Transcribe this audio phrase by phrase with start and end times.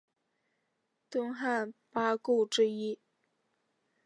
[1.11, 2.99] 东汉八顾之一。